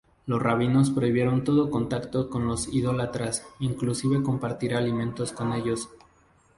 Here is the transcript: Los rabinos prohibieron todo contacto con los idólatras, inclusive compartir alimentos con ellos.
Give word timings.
Los 0.25 0.41
rabinos 0.41 0.89
prohibieron 0.89 1.43
todo 1.43 1.69
contacto 1.69 2.27
con 2.31 2.47
los 2.47 2.67
idólatras, 2.69 3.45
inclusive 3.59 4.23
compartir 4.23 4.73
alimentos 4.73 5.31
con 5.31 5.53
ellos. 5.53 5.89